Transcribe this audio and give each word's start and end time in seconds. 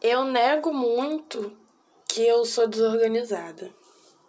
Eu 0.00 0.22
nego 0.22 0.72
muito 0.72 1.58
que 2.06 2.24
eu 2.24 2.44
sou 2.44 2.68
desorganizada, 2.68 3.74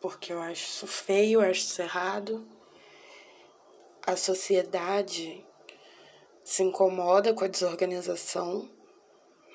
porque 0.01 0.33
eu 0.33 0.41
acho 0.41 0.65
isso 0.65 0.87
feio, 0.87 1.43
eu 1.43 1.49
acho 1.49 1.61
isso 1.61 1.79
errado. 1.79 2.47
A 4.03 4.15
sociedade 4.15 5.45
se 6.43 6.63
incomoda 6.63 7.35
com 7.35 7.45
a 7.45 7.47
desorganização, 7.47 8.67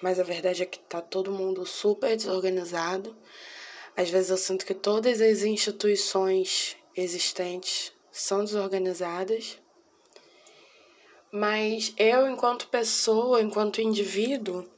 mas 0.00 0.20
a 0.20 0.22
verdade 0.22 0.62
é 0.62 0.66
que 0.66 0.78
tá 0.78 1.00
todo 1.00 1.32
mundo 1.32 1.66
super 1.66 2.16
desorganizado. 2.16 3.16
Às 3.96 4.08
vezes 4.08 4.30
eu 4.30 4.36
sinto 4.36 4.64
que 4.64 4.74
todas 4.74 5.20
as 5.20 5.42
instituições 5.42 6.76
existentes 6.96 7.92
são 8.12 8.44
desorganizadas. 8.44 9.58
Mas 11.32 11.92
eu, 11.96 12.28
enquanto 12.28 12.68
pessoa, 12.68 13.42
enquanto 13.42 13.80
indivíduo, 13.80 14.72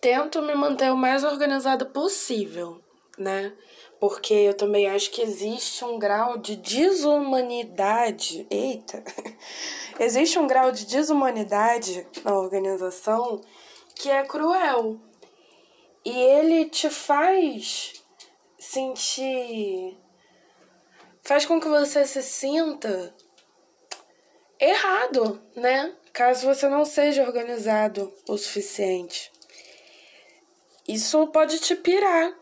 tento 0.00 0.40
me 0.42 0.54
manter 0.54 0.90
o 0.90 0.96
mais 0.96 1.24
organizada 1.24 1.84
possível, 1.84 2.80
né? 3.18 3.52
Porque 4.00 4.32
eu 4.32 4.54
também 4.54 4.88
acho 4.88 5.10
que 5.10 5.20
existe 5.20 5.84
um 5.84 5.98
grau 5.98 6.38
de 6.38 6.56
desumanidade. 6.56 8.46
Eita! 8.50 9.04
existe 10.00 10.38
um 10.38 10.46
grau 10.46 10.72
de 10.72 10.86
desumanidade 10.86 12.06
na 12.24 12.34
organização 12.34 13.42
que 13.94 14.08
é 14.08 14.22
cruel. 14.24 14.98
E 16.02 16.18
ele 16.18 16.64
te 16.64 16.88
faz 16.88 18.02
sentir. 18.58 19.98
faz 21.22 21.44
com 21.44 21.60
que 21.60 21.68
você 21.68 22.06
se 22.06 22.22
sinta 22.22 23.14
errado, 24.58 25.42
né? 25.54 25.94
Caso 26.12 26.46
você 26.46 26.68
não 26.68 26.86
seja 26.86 27.22
organizado 27.22 28.12
o 28.26 28.38
suficiente. 28.38 29.30
Isso 30.90 31.24
pode 31.28 31.60
te 31.60 31.76
pirar 31.76 32.36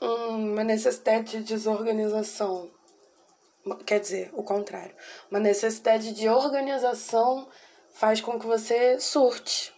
uma 0.00 0.62
necessidade 0.62 1.38
de 1.38 1.42
desorganização. 1.42 2.70
Quer 3.84 3.98
dizer, 3.98 4.30
o 4.34 4.44
contrário. 4.44 4.94
Uma 5.28 5.40
necessidade 5.40 6.12
de 6.12 6.28
organização 6.28 7.48
faz 7.92 8.20
com 8.20 8.38
que 8.38 8.46
você 8.46 9.00
surte, 9.00 9.74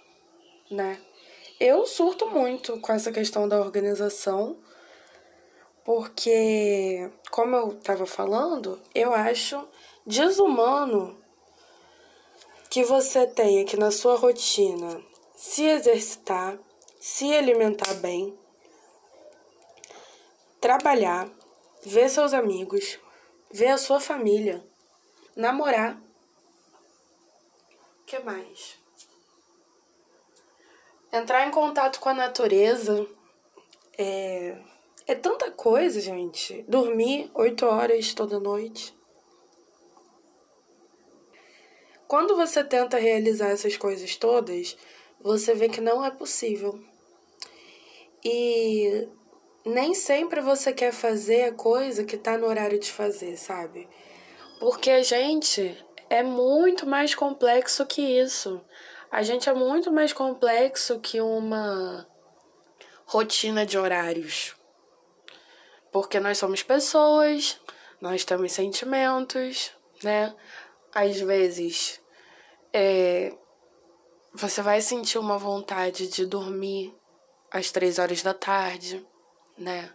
né? 0.70 1.00
Eu 1.58 1.86
surto 1.86 2.26
muito 2.28 2.78
com 2.80 2.92
essa 2.92 3.10
questão 3.10 3.48
da 3.48 3.58
organização, 3.58 4.58
porque, 5.82 7.10
como 7.30 7.56
eu 7.56 7.68
estava 7.68 8.04
falando, 8.04 8.78
eu 8.94 9.14
acho 9.14 9.66
desumano 10.06 11.18
que 12.68 12.84
você 12.84 13.26
tenha 13.26 13.64
que 13.64 13.78
na 13.78 13.90
sua 13.90 14.16
rotina 14.16 15.00
se 15.34 15.64
exercitar, 15.64 16.58
se 17.06 17.34
alimentar 17.34 17.92
bem, 17.96 18.34
trabalhar, 20.58 21.28
ver 21.84 22.08
seus 22.08 22.32
amigos, 22.32 22.98
ver 23.50 23.68
a 23.68 23.76
sua 23.76 24.00
família, 24.00 24.66
namorar. 25.36 26.00
que 28.06 28.18
mais? 28.20 28.78
Entrar 31.12 31.46
em 31.46 31.50
contato 31.50 32.00
com 32.00 32.08
a 32.08 32.14
natureza. 32.14 33.06
É, 33.98 34.56
é 35.06 35.14
tanta 35.14 35.50
coisa, 35.50 36.00
gente. 36.00 36.62
Dormir 36.62 37.30
oito 37.34 37.66
horas 37.66 38.14
toda 38.14 38.40
noite. 38.40 38.96
Quando 42.08 42.34
você 42.34 42.64
tenta 42.64 42.96
realizar 42.96 43.50
essas 43.50 43.76
coisas 43.76 44.16
todas, 44.16 44.74
você 45.20 45.54
vê 45.54 45.68
que 45.68 45.82
não 45.82 46.02
é 46.02 46.10
possível. 46.10 46.82
E 48.24 49.08
nem 49.64 49.94
sempre 49.94 50.40
você 50.40 50.72
quer 50.72 50.92
fazer 50.92 51.44
a 51.44 51.52
coisa 51.52 52.04
que 52.04 52.16
tá 52.16 52.38
no 52.38 52.46
horário 52.46 52.78
de 52.78 52.90
fazer, 52.90 53.36
sabe? 53.36 53.88
Porque 54.58 54.90
a 54.90 55.02
gente 55.02 55.76
é 56.08 56.22
muito 56.22 56.86
mais 56.86 57.14
complexo 57.14 57.84
que 57.86 58.00
isso. 58.00 58.64
A 59.10 59.22
gente 59.22 59.48
é 59.48 59.54
muito 59.54 59.92
mais 59.92 60.12
complexo 60.12 61.00
que 61.00 61.20
uma 61.20 62.06
rotina 63.06 63.66
de 63.66 63.78
horários. 63.78 64.54
Porque 65.92 66.18
nós 66.18 66.38
somos 66.38 66.62
pessoas, 66.62 67.60
nós 68.00 68.24
temos 68.24 68.52
sentimentos, 68.52 69.70
né? 70.02 70.34
às 70.94 71.20
vezes 71.20 72.00
é, 72.72 73.36
você 74.32 74.62
vai 74.62 74.80
sentir 74.80 75.18
uma 75.18 75.36
vontade 75.36 76.06
de 76.06 76.24
dormir 76.24 76.94
às 77.54 77.70
três 77.70 78.00
horas 78.00 78.20
da 78.20 78.34
tarde, 78.34 79.06
né? 79.56 79.88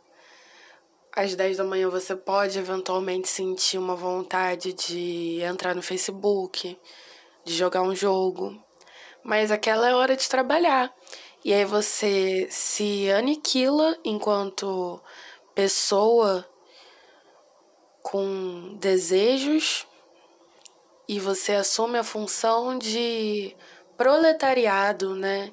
Às 1.11 1.35
10 1.35 1.57
da 1.57 1.65
manhã 1.65 1.89
você 1.89 2.15
pode 2.15 2.57
eventualmente 2.57 3.27
sentir 3.27 3.77
uma 3.77 3.97
vontade 3.97 4.71
de 4.71 5.41
entrar 5.41 5.75
no 5.75 5.81
Facebook, 5.81 6.79
de 7.43 7.53
jogar 7.53 7.81
um 7.81 7.93
jogo, 7.93 8.57
mas 9.21 9.51
aquela 9.51 9.89
é 9.89 9.93
hora 9.93 10.15
de 10.15 10.29
trabalhar. 10.29 10.95
E 11.43 11.53
aí 11.53 11.65
você 11.65 12.47
se 12.49 13.11
aniquila 13.11 13.97
enquanto 14.05 15.01
pessoa 15.53 16.47
com 18.01 18.77
desejos 18.79 19.85
e 21.09 21.19
você 21.19 21.55
assume 21.55 21.97
a 21.97 22.03
função 22.05 22.77
de 22.77 23.53
proletariado, 23.97 25.13
né? 25.13 25.51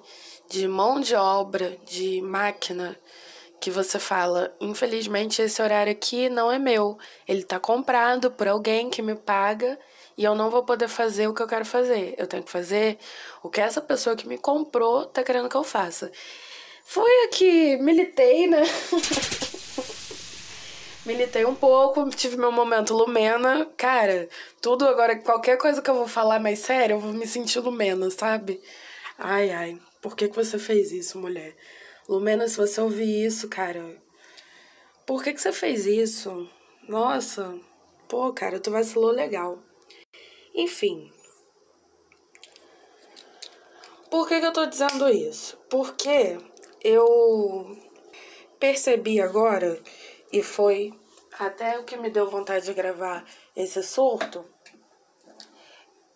De 0.48 0.68
mão 0.68 1.00
de 1.00 1.14
obra, 1.14 1.76
de 1.84 2.22
máquina, 2.22 2.96
que 3.60 3.70
você 3.70 3.98
fala, 3.98 4.54
infelizmente 4.60 5.42
esse 5.42 5.60
horário 5.60 5.92
aqui 5.92 6.28
não 6.28 6.50
é 6.52 6.58
meu. 6.58 6.98
Ele 7.26 7.42
tá 7.42 7.58
comprado 7.58 8.30
por 8.30 8.46
alguém 8.46 8.90
que 8.90 9.02
me 9.02 9.14
paga 9.14 9.78
e 10.16 10.24
eu 10.24 10.34
não 10.34 10.50
vou 10.50 10.64
poder 10.64 10.88
fazer 10.88 11.28
o 11.28 11.34
que 11.34 11.42
eu 11.42 11.48
quero 11.48 11.64
fazer. 11.64 12.14
Eu 12.16 12.26
tenho 12.26 12.42
que 12.42 12.50
fazer 12.50 12.98
o 13.42 13.50
que 13.50 13.60
essa 13.60 13.80
pessoa 13.80 14.16
que 14.16 14.28
me 14.28 14.38
comprou 14.38 15.06
tá 15.06 15.22
querendo 15.22 15.48
que 15.48 15.56
eu 15.56 15.64
faça. 15.64 16.10
Foi 16.84 17.24
aqui, 17.24 17.76
militei, 17.78 18.46
né? 18.46 18.62
militei 21.04 21.44
um 21.44 21.54
pouco, 21.54 22.08
tive 22.10 22.36
meu 22.36 22.52
momento 22.52 22.94
Lumena. 22.94 23.66
Cara, 23.76 24.28
tudo 24.60 24.86
agora, 24.86 25.16
qualquer 25.16 25.56
coisa 25.56 25.82
que 25.82 25.90
eu 25.90 25.96
vou 25.96 26.08
falar 26.08 26.38
mais 26.38 26.60
sério, 26.60 26.94
eu 26.94 27.00
vou 27.00 27.12
me 27.12 27.26
sentir 27.26 27.60
Lumena, 27.60 28.10
sabe? 28.10 28.60
Ai, 29.18 29.50
ai, 29.50 29.78
por 30.06 30.14
que, 30.14 30.28
que 30.28 30.36
você 30.36 30.56
fez 30.56 30.92
isso, 30.92 31.18
mulher? 31.18 31.56
Lumena, 32.08 32.46
se 32.46 32.56
você 32.56 32.80
ouvir 32.80 33.26
isso, 33.26 33.48
cara, 33.48 34.00
por 35.04 35.20
que, 35.20 35.32
que 35.32 35.40
você 35.40 35.50
fez 35.50 35.84
isso? 35.84 36.48
Nossa, 36.88 37.58
pô, 38.06 38.32
cara, 38.32 38.60
tu 38.60 38.70
vacilou 38.70 39.10
legal. 39.10 39.58
Enfim. 40.54 41.12
Por 44.08 44.28
que, 44.28 44.38
que 44.38 44.46
eu 44.46 44.52
tô 44.52 44.66
dizendo 44.66 45.08
isso? 45.08 45.56
Porque 45.68 46.38
eu 46.84 47.76
percebi 48.60 49.20
agora 49.20 49.76
e 50.32 50.40
foi 50.40 50.92
até 51.36 51.80
o 51.80 51.84
que 51.84 51.96
me 51.96 52.10
deu 52.10 52.30
vontade 52.30 52.66
de 52.66 52.74
gravar 52.74 53.24
esse 53.56 53.82
surto. 53.82 54.44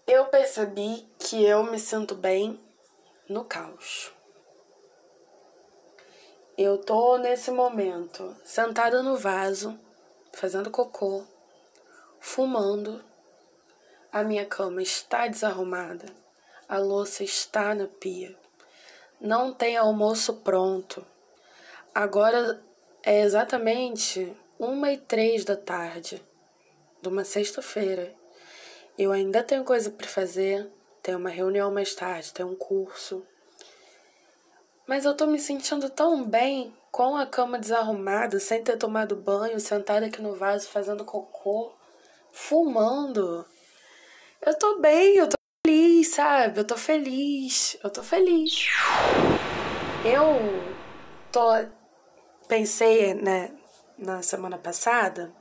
Eu 0.06 0.26
percebi 0.26 1.08
que 1.18 1.44
eu 1.44 1.64
me 1.64 1.78
sinto 1.80 2.14
bem 2.14 2.69
no 3.30 3.44
caos. 3.44 4.12
Eu 6.58 6.76
tô 6.76 7.16
nesse 7.16 7.52
momento 7.52 8.36
sentada 8.44 9.04
no 9.04 9.16
vaso, 9.16 9.78
fazendo 10.32 10.68
cocô, 10.68 11.24
fumando. 12.18 13.02
A 14.12 14.24
minha 14.24 14.44
cama 14.44 14.82
está 14.82 15.28
desarrumada. 15.28 16.06
A 16.68 16.78
louça 16.78 17.22
está 17.22 17.72
na 17.72 17.86
pia. 17.86 18.36
Não 19.20 19.54
tem 19.54 19.76
almoço 19.76 20.38
pronto. 20.38 21.06
Agora 21.94 22.60
é 23.04 23.20
exatamente 23.20 24.36
uma 24.58 24.92
e 24.92 24.98
três 24.98 25.44
da 25.44 25.56
tarde 25.56 26.20
de 27.00 27.08
uma 27.08 27.24
sexta-feira. 27.24 28.12
Eu 28.98 29.12
ainda 29.12 29.42
tenho 29.44 29.64
coisa 29.64 29.88
para 29.88 30.08
fazer, 30.08 30.68
tenho 31.02 31.18
uma 31.18 31.30
reunião 31.30 31.72
mais 31.72 31.94
tarde, 31.94 32.32
tenho 32.32 32.50
um 32.50 32.56
curso. 32.56 33.26
Mas 34.86 35.04
eu 35.04 35.16
tô 35.16 35.26
me 35.26 35.38
sentindo 35.38 35.88
tão 35.88 36.24
bem 36.24 36.74
com 36.90 37.16
a 37.16 37.26
cama 37.26 37.58
desarrumada, 37.58 38.40
sem 38.40 38.62
ter 38.62 38.76
tomado 38.76 39.14
banho, 39.14 39.60
sentada 39.60 40.06
aqui 40.06 40.20
no 40.20 40.34
vaso 40.34 40.68
fazendo 40.68 41.04
cocô, 41.04 41.72
fumando. 42.32 43.46
Eu 44.44 44.58
tô 44.58 44.78
bem, 44.80 45.16
eu 45.16 45.28
tô 45.28 45.36
feliz, 45.66 46.08
sabe? 46.08 46.60
Eu 46.60 46.64
tô 46.64 46.76
feliz, 46.76 47.76
eu 47.84 47.90
tô 47.90 48.02
feliz. 48.02 48.68
Eu 50.04 50.24
tô 51.30 51.40
pensei, 52.48 53.14
né, 53.14 53.52
na 53.96 54.22
semana 54.22 54.58
passada 54.58 55.32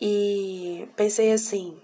e 0.00 0.88
pensei 0.96 1.32
assim: 1.32 1.80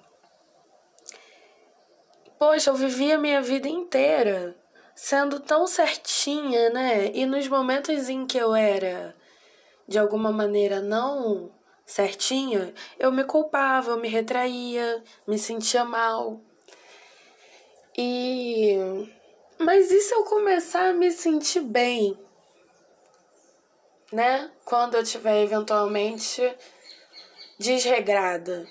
Poxa, 2.39 2.71
eu 2.71 2.75
vivi 2.75 3.13
a 3.13 3.19
minha 3.19 3.41
vida 3.41 3.69
inteira 3.69 4.57
sendo 5.03 5.41
tão 5.41 5.67
certinha, 5.67 6.69
né? 6.69 7.11
E 7.15 7.25
nos 7.25 7.49
momentos 7.49 8.11
em 8.11 8.27
que 8.27 8.37
eu 8.37 8.55
era 8.55 9.17
de 9.89 9.99
alguma 9.99 10.31
maneira 10.31 10.83
não 10.83 11.51
certinha, 11.87 12.75
eu 12.99 13.11
me 13.11 13.25
culpava, 13.25 13.93
eu 13.93 13.97
me 13.97 14.09
retraía, 14.09 15.03
me 15.27 15.39
sentia 15.39 15.87
mal. 15.87 16.39
E 17.97 18.77
mas 19.59 19.91
e 19.91 20.03
se 20.03 20.15
eu 20.15 20.23
começar 20.25 20.91
a 20.91 20.93
me 20.93 21.11
sentir 21.11 21.63
bem, 21.63 22.17
né? 24.13 24.51
Quando 24.67 24.97
eu 24.97 25.03
tiver 25.03 25.43
eventualmente 25.43 26.43
desregrada, 27.59 28.69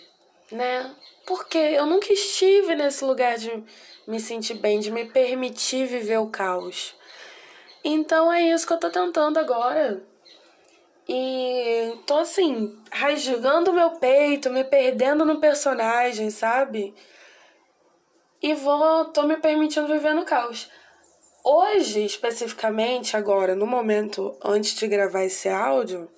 né? 0.52 0.96
Porque 1.26 1.58
eu 1.58 1.88
nunca 1.88 2.14
estive 2.14 2.76
nesse 2.76 3.04
lugar 3.04 3.36
de 3.38 3.64
me 4.10 4.20
sentir 4.20 4.56
bem, 4.56 4.80
de 4.80 4.92
me 4.92 5.06
permitir 5.06 5.86
viver 5.86 6.18
o 6.18 6.28
caos. 6.28 6.96
Então 7.84 8.34
é 8.34 8.42
isso 8.42 8.66
que 8.66 8.74
eu 8.74 8.80
tô 8.80 8.90
tentando 8.90 9.38
agora. 9.38 10.04
E 11.08 11.94
tô 12.08 12.18
assim, 12.18 12.76
rasgando 12.92 13.72
meu 13.72 13.92
peito, 13.92 14.50
me 14.50 14.64
perdendo 14.64 15.24
no 15.24 15.40
personagem, 15.40 16.32
sabe? 16.32 16.96
E 18.42 18.56
vou, 18.56 19.06
tô 19.06 19.24
me 19.24 19.38
permitindo 19.38 19.88
viver 19.88 20.16
no 20.16 20.26
caos. 20.26 20.72
Hoje, 21.44 22.04
especificamente, 22.04 23.16
agora, 23.16 23.56
no 23.56 23.68
momento 23.68 24.36
antes 24.44 24.74
de 24.74 24.88
gravar 24.88 25.24
esse 25.24 25.48
áudio, 25.48 26.10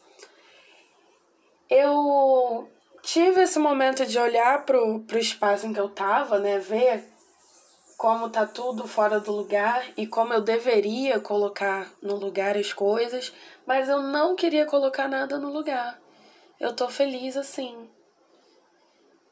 eu 1.70 2.70
tive 3.02 3.42
esse 3.42 3.60
momento 3.60 4.06
de 4.06 4.18
olhar 4.18 4.66
pro, 4.66 5.02
pro 5.02 5.20
espaço 5.20 5.68
em 5.68 5.74
que 5.74 5.80
eu 5.80 5.90
tava, 5.90 6.40
né? 6.40 6.58
Ver 6.58 7.11
como 8.02 8.32
tá 8.32 8.48
tudo 8.48 8.88
fora 8.88 9.20
do 9.20 9.32
lugar 9.32 9.86
e 9.96 10.08
como 10.08 10.34
eu 10.34 10.42
deveria 10.42 11.20
colocar 11.20 11.88
no 12.02 12.16
lugar 12.16 12.58
as 12.58 12.74
coisas, 12.74 13.32
mas 13.64 13.88
eu 13.88 14.02
não 14.02 14.36
queria 14.36 14.66
colocar 14.66 15.08
nada 15.08 15.38
no 15.38 15.54
lugar. 15.54 16.02
Eu 16.60 16.76
tô 16.76 16.90
feliz 16.90 17.38
assim. 17.38 17.88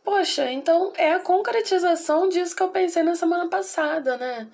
Poxa, 0.03 0.51
então 0.51 0.93
é 0.97 1.13
a 1.13 1.19
concretização 1.19 2.29
disso 2.29 2.55
que 2.55 2.61
eu 2.61 2.69
pensei 2.69 3.01
na 3.01 3.15
semana 3.15 3.49
passada, 3.49 4.17
né? 4.17 4.47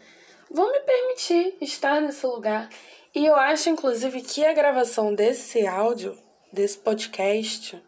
Vou 0.49 0.71
me 0.71 0.79
permitir 0.79 1.57
estar 1.59 1.99
nesse 1.99 2.25
lugar. 2.25 2.69
E 3.13 3.25
eu 3.25 3.35
acho, 3.35 3.69
inclusive, 3.69 4.21
que 4.21 4.45
a 4.45 4.53
gravação 4.53 5.13
desse 5.13 5.67
áudio, 5.67 6.17
desse 6.53 6.77
podcast, 6.77 7.83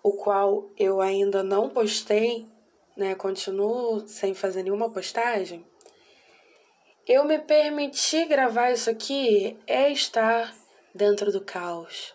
o 0.00 0.12
qual 0.12 0.70
eu 0.78 1.00
ainda 1.00 1.42
não 1.42 1.68
postei, 1.68 2.53
né? 2.96 3.14
Continuo 3.14 4.06
sem 4.06 4.34
fazer 4.34 4.62
nenhuma 4.62 4.90
postagem. 4.90 5.66
Eu 7.06 7.24
me 7.24 7.38
permitir 7.38 8.26
gravar 8.26 8.72
isso 8.72 8.88
aqui 8.88 9.58
é 9.66 9.90
estar 9.90 10.54
dentro 10.94 11.30
do 11.30 11.40
caos. 11.40 12.14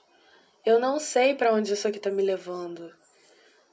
Eu 0.66 0.80
não 0.80 1.00
sei 1.00 1.36
para 1.36 1.54
onde 1.54 1.74
isso 1.74 1.88
aqui 1.88 2.00
tá 2.00 2.10
me 2.10 2.24
levando. 2.24 2.94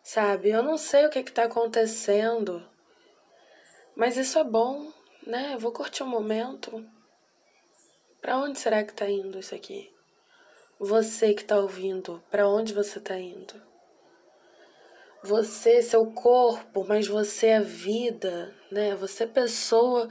Sabe? 0.03 0.51
Eu 0.51 0.63
não 0.63 0.77
sei 0.77 1.07
o 1.07 1.11
que 1.11 1.23
que 1.23 1.33
tá 1.33 1.45
acontecendo. 1.45 2.63
Mas 3.95 4.17
isso 4.17 4.39
é 4.39 4.45
bom, 4.45 4.93
né? 5.27 5.55
Eu 5.55 5.59
vou 5.59 5.73
curtir 5.73 6.03
o 6.03 6.07
um 6.07 6.11
momento. 6.11 6.87
Para 8.21 8.39
onde 8.39 8.59
será 8.59 8.85
que 8.85 8.93
tá 8.93 9.09
indo 9.09 9.39
isso 9.39 9.55
aqui? 9.55 9.93
Você 10.79 11.33
que 11.33 11.45
tá 11.45 11.59
ouvindo, 11.59 12.23
para 12.31 12.47
onde 12.47 12.75
você 12.75 13.01
tá 13.01 13.19
indo? 13.19 13.66
Você, 15.27 15.83
seu 15.83 16.07
corpo, 16.07 16.85
mas 16.89 17.09
você 17.09 17.49
é 17.49 17.61
vida, 17.61 18.55
né? 18.71 18.95
Você 18.95 19.25
é 19.25 19.27
pessoa 19.27 20.09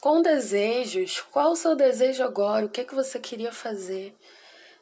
com 0.00 0.22
desejos. 0.22 1.20
Qual 1.20 1.52
o 1.52 1.56
seu 1.56 1.76
desejo 1.76 2.24
agora? 2.24 2.64
O 2.64 2.70
que 2.70 2.80
é 2.80 2.84
que 2.84 2.94
você 2.94 3.18
queria 3.18 3.52
fazer? 3.52 4.16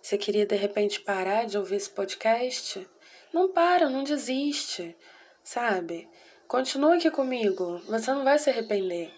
Você 0.00 0.16
queria 0.16 0.46
de 0.46 0.54
repente 0.54 1.00
parar 1.00 1.46
de 1.46 1.58
ouvir 1.58 1.76
esse 1.76 1.90
podcast? 1.90 2.88
Não 3.32 3.48
para, 3.48 3.90
não 3.90 4.04
desiste, 4.04 4.96
sabe? 5.42 6.08
Continua 6.46 6.94
aqui 6.94 7.10
comigo, 7.10 7.80
você 7.88 8.12
não 8.12 8.22
vai 8.22 8.38
se 8.38 8.50
arrepender. 8.50 9.12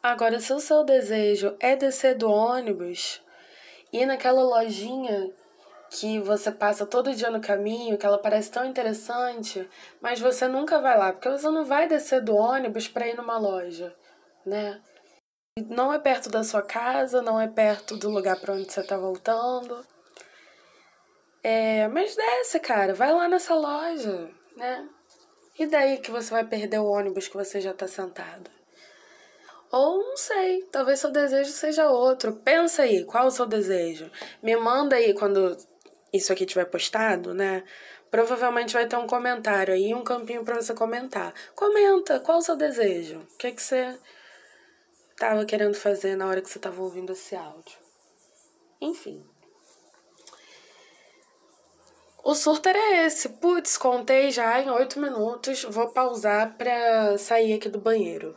Agora, 0.00 0.38
se 0.38 0.52
o 0.52 0.60
seu 0.60 0.84
desejo 0.84 1.56
é 1.58 1.74
descer 1.74 2.14
do 2.14 2.30
ônibus, 2.30 3.20
ir 3.92 4.06
naquela 4.06 4.44
lojinha 4.44 5.32
que 5.90 6.18
você 6.20 6.50
passa 6.50 6.84
todo 6.84 7.14
dia 7.14 7.30
no 7.30 7.40
caminho, 7.40 7.96
que 7.96 8.06
ela 8.06 8.18
parece 8.18 8.50
tão 8.50 8.64
interessante, 8.64 9.68
mas 10.00 10.20
você 10.20 10.48
nunca 10.48 10.80
vai 10.80 10.98
lá, 10.98 11.12
porque 11.12 11.28
você 11.28 11.48
não 11.48 11.64
vai 11.64 11.88
descer 11.88 12.20
do 12.22 12.34
ônibus 12.34 12.88
para 12.88 13.06
ir 13.06 13.16
numa 13.16 13.38
loja, 13.38 13.94
né? 14.44 14.80
Não 15.68 15.92
é 15.92 15.98
perto 15.98 16.28
da 16.28 16.44
sua 16.44 16.62
casa, 16.62 17.22
não 17.22 17.40
é 17.40 17.48
perto 17.48 17.96
do 17.96 18.10
lugar 18.10 18.38
para 18.38 18.54
onde 18.54 18.70
você 18.70 18.82
tá 18.82 18.96
voltando. 18.96 19.84
É, 21.42 21.88
mas 21.88 22.14
desce, 22.14 22.60
cara, 22.60 22.92
vai 22.92 23.12
lá 23.12 23.28
nessa 23.28 23.54
loja, 23.54 24.30
né? 24.56 24.88
E 25.58 25.66
daí 25.66 25.98
que 25.98 26.10
você 26.10 26.30
vai 26.30 26.44
perder 26.44 26.78
o 26.80 26.90
ônibus 26.90 27.28
que 27.28 27.36
você 27.36 27.60
já 27.60 27.72
tá 27.72 27.88
sentado? 27.88 28.50
Ou 29.70 29.98
não 29.98 30.16
sei, 30.16 30.62
talvez 30.70 31.00
seu 31.00 31.10
desejo 31.10 31.50
seja 31.50 31.88
outro. 31.88 32.36
Pensa 32.36 32.82
aí, 32.82 33.04
qual 33.04 33.26
o 33.26 33.30
seu 33.30 33.46
desejo? 33.46 34.10
Me 34.42 34.54
manda 34.56 34.96
aí 34.96 35.14
quando 35.14 35.56
isso 36.16 36.32
aqui 36.32 36.46
tiver 36.46 36.64
postado, 36.66 37.34
né? 37.34 37.64
Provavelmente 38.10 38.72
vai 38.72 38.86
ter 38.86 38.96
um 38.96 39.06
comentário 39.06 39.74
aí, 39.74 39.94
um 39.94 40.04
campinho 40.04 40.44
para 40.44 40.60
você 40.60 40.72
comentar. 40.74 41.34
Comenta, 41.54 42.20
qual 42.20 42.38
o 42.38 42.42
seu 42.42 42.56
desejo? 42.56 43.18
O 43.18 43.36
que, 43.36 43.52
que 43.52 43.62
você 43.62 43.98
tava 45.16 45.44
querendo 45.44 45.74
fazer 45.74 46.16
na 46.16 46.26
hora 46.26 46.40
que 46.40 46.48
você 46.48 46.58
tava 46.58 46.80
ouvindo 46.82 47.12
esse 47.12 47.34
áudio? 47.34 47.78
Enfim. 48.80 49.24
O 52.22 52.34
surto 52.34 52.68
era 52.68 53.06
esse. 53.06 53.28
Putz, 53.28 53.76
contei 53.76 54.30
já 54.30 54.60
em 54.60 54.70
oito 54.70 54.98
minutos. 54.98 55.62
Vou 55.64 55.88
pausar 55.90 56.56
pra 56.56 57.16
sair 57.18 57.54
aqui 57.54 57.68
do 57.68 57.78
banheiro. 57.78 58.36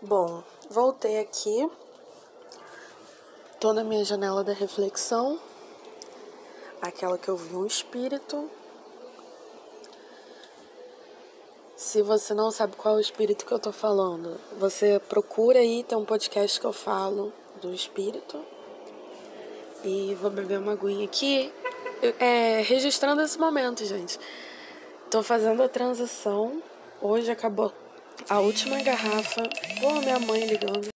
Bom, 0.00 0.42
voltei 0.70 1.18
aqui. 1.18 1.70
Tô 3.60 3.74
na 3.74 3.84
minha 3.84 4.04
janela 4.04 4.42
da 4.42 4.54
reflexão. 4.54 5.38
Aquela 6.80 7.18
que 7.18 7.28
eu 7.28 7.36
vi 7.36 7.54
um 7.54 7.66
espírito. 7.66 8.50
Se 11.76 12.02
você 12.02 12.34
não 12.34 12.50
sabe 12.50 12.76
qual 12.76 12.94
é 12.94 12.98
o 12.98 13.00
espírito 13.00 13.44
que 13.44 13.52
eu 13.52 13.58
tô 13.58 13.72
falando, 13.72 14.38
você 14.58 14.98
procura 14.98 15.58
aí, 15.58 15.82
tem 15.82 15.96
um 15.96 16.04
podcast 16.04 16.58
que 16.60 16.66
eu 16.66 16.72
falo 16.72 17.32
do 17.60 17.72
espírito. 17.72 18.38
E 19.82 20.14
vou 20.20 20.30
beber 20.30 20.58
uma 20.58 20.72
aguinha 20.72 21.04
aqui, 21.04 21.52
é, 22.18 22.60
registrando 22.62 23.22
esse 23.22 23.38
momento, 23.38 23.84
gente. 23.84 24.18
Tô 25.10 25.22
fazendo 25.22 25.62
a 25.62 25.68
transição. 25.68 26.62
Hoje 27.00 27.30
acabou 27.30 27.72
a 28.28 28.40
última 28.40 28.82
garrafa. 28.82 29.42
Pô, 29.80 29.94
minha 30.00 30.18
mãe 30.18 30.46
ligando. 30.46 30.88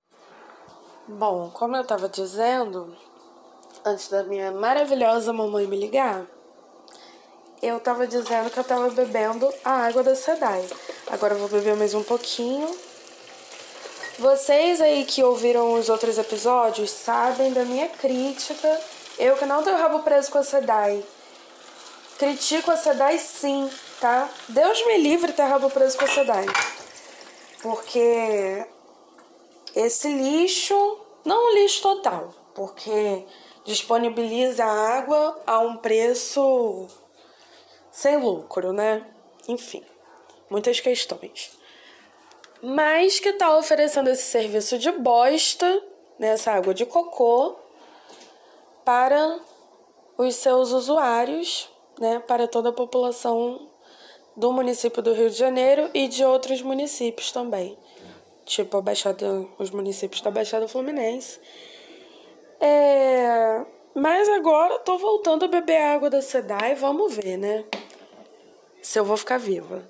Bom, 1.09 1.51
como 1.51 1.77
eu 1.77 1.85
tava 1.85 2.09
dizendo, 2.09 2.97
antes 3.85 4.09
da 4.09 4.23
minha 4.23 4.51
maravilhosa 4.51 5.33
mamãe 5.33 5.67
me 5.67 5.77
ligar, 5.77 6.25
eu 7.63 7.79
tava 7.81 8.07
dizendo 8.07 8.51
que 8.51 8.59
eu 8.59 8.65
tava 8.65 8.91
bebendo 8.91 9.53
a 9.65 9.87
água 9.87 10.03
da 10.03 10.15
Sedai. 10.15 10.65
Agora 11.11 11.35
eu 11.35 11.39
vou 11.39 11.49
beber 11.49 11.77
mais 11.77 11.95
um 11.95 12.03
pouquinho. 12.03 12.69
Vocês 14.19 14.81
aí 14.81 15.05
que 15.05 15.23
ouviram 15.23 15.73
os 15.75 15.89
outros 15.89 16.19
episódios 16.19 16.91
sabem 16.91 17.53
da 17.53 17.65
minha 17.65 17.89
crítica. 17.89 18.81
Eu 19.19 19.37
que 19.37 19.47
não 19.47 19.63
tenho 19.63 19.77
rabo 19.77 20.01
preso 20.01 20.31
com 20.31 20.39
a 20.39 20.45
Sedai. 20.45 21.05
Critico 22.19 22.71
a 22.71 22.77
Sedai 22.77 23.19
sim, 23.19 23.71
tá? 24.01 24.29
Deus 24.49 24.87
me 24.87 24.99
livre 24.99 25.33
ter 25.33 25.45
rabo 25.45 25.71
preso 25.71 25.99
com 25.99 26.05
a 26.05 26.09
Sedai 26.09 26.47
porque 27.65 28.67
esse 29.75 30.07
lixo, 30.13 30.99
não 31.25 31.51
um 31.51 31.55
lixo 31.55 31.81
total, 31.81 32.35
porque 32.55 33.25
disponibiliza 33.65 34.65
água 34.65 35.43
a 35.47 35.59
um 35.61 35.77
preço 35.77 36.87
sem 37.91 38.17
lucro, 38.17 38.73
né? 38.73 39.07
Enfim, 39.49 39.83
muitas 40.51 40.81
questões. 40.81 41.59
Mas 42.63 43.21
que 43.21 43.33
tá 43.35 43.57
oferecendo 43.57 44.09
esse 44.11 44.23
serviço 44.23 44.79
de 44.79 44.91
bosta, 44.93 45.83
nessa 46.19 46.53
né, 46.53 46.59
água 46.59 46.73
de 46.73 46.87
cocô, 46.87 47.57
para 48.85 49.41
os 50.17 50.35
seus 50.37 50.71
usuários, 50.73 51.69
né, 51.99 52.21
para 52.21 52.47
toda 52.47 52.71
a 52.71 52.73
população 52.73 53.69
do 54.37 54.53
município 54.53 55.03
do 55.03 55.13
Rio 55.13 55.31
de 55.31 55.37
Janeiro 55.37 55.91
e 55.95 56.09
de 56.09 56.25
outros 56.25 56.61
municípios 56.63 57.31
também, 57.31 57.79
tipo 58.45 58.77
a 58.77 58.83
Baixada, 58.83 59.47
os 59.59 59.71
municípios 59.71 60.21
da 60.21 60.31
Baixada 60.31 60.67
Fluminense. 60.67 61.41
É... 62.67 63.63
Mas 63.95 64.27
agora 64.31 64.79
tô 64.79 64.97
voltando 64.97 65.45
a 65.45 65.49
beber 65.49 65.77
água 65.77 66.09
da 66.09 66.23
SEDAI, 66.23 66.75
vamos 66.75 67.15
ver, 67.15 67.37
né? 67.37 67.65
Se 68.81 68.99
eu 68.99 69.05
vou 69.05 69.19
ficar 69.19 69.39
viva. 69.39 69.87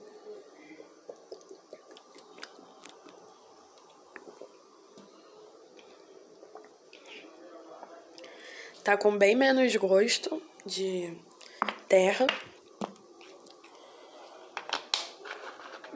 Tá 8.82 8.96
com 8.96 9.16
bem 9.16 9.36
menos 9.36 9.74
gosto 9.76 10.42
de 10.66 11.16
terra. 11.88 12.26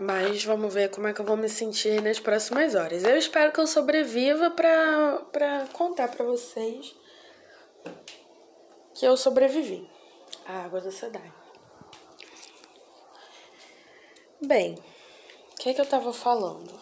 Mas 0.01 0.45
vamos 0.45 0.73
ver 0.73 0.91
como 0.91 1.09
é 1.09 1.13
que 1.13 1.21
eu 1.21 1.25
vou 1.25 1.37
me 1.37 1.49
sentir 1.49 2.01
nas 2.01 2.21
próximas 2.21 2.77
horas. 2.77 3.03
Eu 3.03 3.17
espero 3.17 3.51
que 3.51 3.59
eu 3.59 3.67
sobreviva 3.67 4.49
pra, 4.49 5.27
pra 5.33 5.67
contar 5.73 6.09
pra 6.09 6.25
vocês 6.25 6.95
que 8.95 9.05
eu 9.05 9.17
sobrevivi 9.17 9.91
à 10.47 10.65
água 10.65 10.81
da 10.81 10.93
cidade. 10.93 11.33
Bem, 14.41 14.77
o 15.53 15.57
que, 15.57 15.71
é 15.71 15.75
que 15.75 15.81
eu 15.81 15.87
tava 15.87 16.13
falando? 16.13 16.73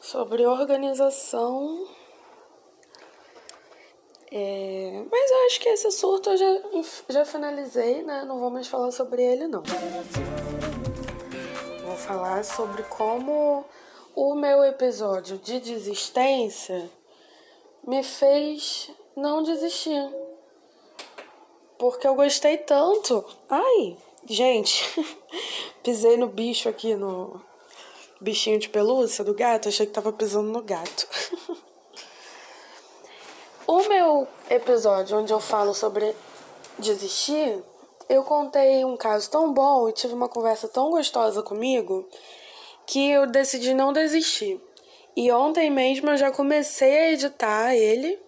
Sobre 0.00 0.46
organização. 0.46 1.86
É... 4.32 5.04
Mas 5.10 5.30
eu 5.30 5.46
acho 5.46 5.60
que 5.60 5.68
esse 5.68 5.90
surto 5.90 6.30
eu 6.30 6.36
já, 6.38 6.46
já 7.10 7.24
finalizei, 7.26 8.02
né? 8.02 8.24
Não 8.24 8.40
vou 8.40 8.50
mais 8.50 8.68
falar 8.68 8.90
sobre 8.90 9.22
ele, 9.22 9.46
não 9.46 9.62
falar 12.06 12.44
sobre 12.44 12.84
como 12.84 13.64
o 14.14 14.34
meu 14.36 14.62
episódio 14.62 15.38
de 15.38 15.58
desistência 15.58 16.88
me 17.84 18.00
fez 18.04 18.92
não 19.16 19.42
desistir. 19.42 20.08
Porque 21.76 22.06
eu 22.06 22.14
gostei 22.14 22.58
tanto. 22.58 23.24
Ai, 23.50 23.96
gente, 24.24 24.84
pisei 25.82 26.16
no 26.16 26.28
bicho 26.28 26.68
aqui 26.68 26.94
no 26.94 27.40
bichinho 28.20 28.60
de 28.60 28.68
pelúcia 28.68 29.24
do 29.24 29.34
gato, 29.34 29.68
achei 29.68 29.84
que 29.84 29.92
tava 29.92 30.12
pisando 30.12 30.48
no 30.48 30.62
gato. 30.62 31.08
o 33.66 33.82
meu 33.88 34.28
episódio 34.48 35.18
onde 35.18 35.32
eu 35.32 35.40
falo 35.40 35.74
sobre 35.74 36.14
desistir 36.78 37.64
eu 38.08 38.22
contei 38.22 38.84
um 38.84 38.96
caso 38.96 39.30
tão 39.30 39.52
bom 39.52 39.88
e 39.88 39.92
tive 39.92 40.14
uma 40.14 40.28
conversa 40.28 40.68
tão 40.68 40.90
gostosa 40.90 41.42
comigo 41.42 42.08
que 42.86 43.10
eu 43.10 43.26
decidi 43.26 43.74
não 43.74 43.92
desistir. 43.92 44.60
E 45.16 45.32
ontem 45.32 45.70
mesmo 45.70 46.10
eu 46.10 46.16
já 46.16 46.30
comecei 46.30 46.98
a 46.98 47.12
editar 47.12 47.74
ele. 47.74 48.20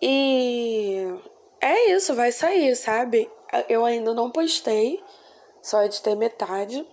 E 0.00 1.04
é 1.60 1.90
isso, 1.90 2.14
vai 2.14 2.32
sair, 2.32 2.74
sabe? 2.76 3.30
Eu 3.68 3.84
ainda 3.84 4.14
não 4.14 4.30
postei, 4.30 5.02
só 5.60 5.82
editei 5.82 6.14
metade. 6.14 6.86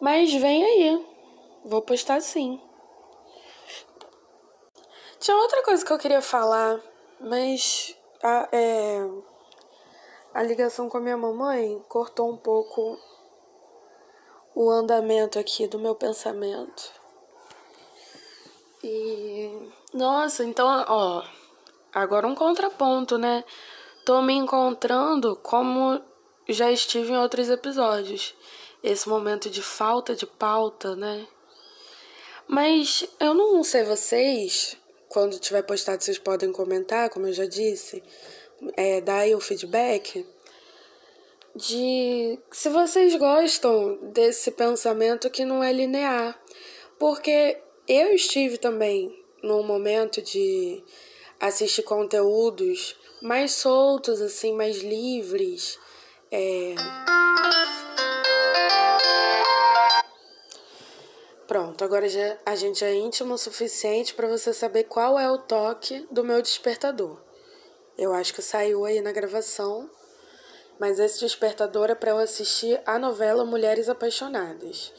Mas 0.00 0.32
vem 0.34 0.64
aí, 0.64 1.06
vou 1.64 1.80
postar 1.80 2.20
sim. 2.20 2.60
Tinha 5.18 5.36
outra 5.36 5.62
coisa 5.62 5.84
que 5.84 5.92
eu 5.92 5.98
queria 5.98 6.20
falar, 6.20 6.80
mas 7.18 7.96
ah, 8.22 8.48
é, 8.52 8.98
a 10.36 10.42
ligação 10.42 10.86
com 10.86 10.98
a 10.98 11.00
minha 11.00 11.16
mamãe 11.16 11.82
cortou 11.88 12.30
um 12.30 12.36
pouco 12.36 13.00
o 14.54 14.68
andamento 14.68 15.38
aqui 15.38 15.66
do 15.66 15.78
meu 15.78 15.94
pensamento. 15.94 16.92
E 18.84 19.50
nossa, 19.94 20.44
então, 20.44 20.66
ó, 20.88 21.24
agora 21.90 22.26
um 22.26 22.34
contraponto, 22.34 23.16
né? 23.16 23.44
Tô 24.04 24.20
me 24.20 24.34
encontrando 24.34 25.36
como 25.36 26.02
já 26.46 26.70
estive 26.70 27.12
em 27.12 27.16
outros 27.16 27.48
episódios. 27.48 28.34
Esse 28.82 29.08
momento 29.08 29.48
de 29.48 29.62
falta 29.62 30.14
de 30.14 30.26
pauta, 30.26 30.94
né? 30.94 31.26
Mas 32.46 33.08
eu 33.18 33.32
não 33.32 33.64
sei 33.64 33.84
vocês, 33.84 34.76
quando 35.08 35.38
tiver 35.38 35.62
postado, 35.62 36.04
vocês 36.04 36.18
podem 36.18 36.52
comentar, 36.52 37.08
como 37.08 37.26
eu 37.26 37.32
já 37.32 37.46
disse 37.46 38.02
é, 38.76 39.00
dar 39.00 39.18
aí 39.18 39.34
o 39.34 39.40
feedback 39.40 40.26
de 41.54 42.38
se 42.52 42.68
vocês 42.68 43.16
gostam 43.16 43.98
desse 44.12 44.50
pensamento 44.50 45.30
que 45.30 45.44
não 45.44 45.64
é 45.64 45.72
linear. 45.72 46.38
Porque 46.98 47.58
eu 47.88 48.14
estive 48.14 48.58
também 48.58 49.24
num 49.42 49.62
momento 49.62 50.20
de 50.20 50.82
assistir 51.40 51.82
conteúdos 51.82 52.96
mais 53.22 53.52
soltos, 53.52 54.20
assim, 54.20 54.52
mais 54.54 54.78
livres. 54.78 55.78
É... 56.30 56.74
Pronto, 61.46 61.84
agora 61.84 62.08
já, 62.08 62.36
a 62.44 62.56
gente 62.56 62.84
é 62.84 62.92
íntimo 62.92 63.34
o 63.34 63.38
suficiente 63.38 64.12
para 64.14 64.26
você 64.26 64.52
saber 64.52 64.84
qual 64.84 65.18
é 65.18 65.30
o 65.30 65.38
toque 65.38 66.06
do 66.10 66.24
meu 66.24 66.42
despertador. 66.42 67.25
Eu 67.98 68.12
acho 68.12 68.34
que 68.34 68.42
saiu 68.42 68.84
aí 68.84 69.00
na 69.00 69.12
gravação. 69.12 69.90
Mas 70.78 70.98
esse 70.98 71.20
despertador 71.20 71.90
é 71.90 71.94
para 71.94 72.10
eu 72.10 72.18
assistir 72.18 72.80
a 72.84 72.98
novela 72.98 73.46
Mulheres 73.46 73.88
Apaixonadas, 73.88 74.92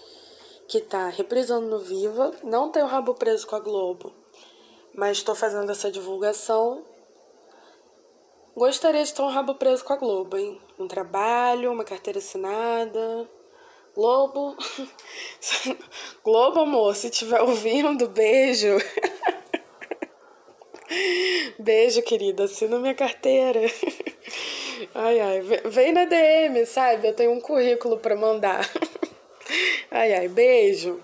que 0.68 0.82
tá 0.82 1.08
reprisando 1.08 1.68
no 1.68 1.80
Viva. 1.80 2.32
Não 2.44 2.72
tenho 2.72 2.88
rabo 2.88 3.14
preso 3.14 3.46
com 3.46 3.56
a 3.56 3.60
Globo, 3.60 4.12
mas 4.96 5.18
estou 5.18 5.36
fazendo 5.36 5.72
essa 5.72 5.92
divulgação. 5.92 6.84
Gostaria 8.56 9.04
de 9.04 9.14
ter 9.14 9.22
um 9.22 9.30
rabo 9.30 9.54
preso 9.54 9.86
com 9.86 9.94
a 9.94 9.98
Globo, 9.98 10.36
hein? 10.36 10.60
Um 10.80 10.88
trabalho, 10.88 11.72
uma 11.72 11.84
carteira 11.84 12.18
assinada. 12.18 13.30
Globo. 13.94 14.58
Globo, 16.26 16.62
amor, 16.62 16.96
se 16.96 17.08
estiver 17.08 17.42
ouvindo, 17.42 18.08
beijo. 18.10 18.78
Beijo, 21.60 22.02
querida. 22.02 22.46
Assina 22.46 22.80
minha 22.80 22.94
carteira. 22.94 23.62
Ai, 24.94 25.20
ai. 25.20 25.42
Vem 25.42 25.92
na 25.92 26.06
DM, 26.06 26.66
sabe? 26.66 27.08
Eu 27.08 27.14
tenho 27.14 27.32
um 27.32 27.42
currículo 27.42 27.98
para 27.98 28.16
mandar. 28.16 28.70
Ai, 29.90 30.14
ai. 30.14 30.28
Beijo. 30.28 31.02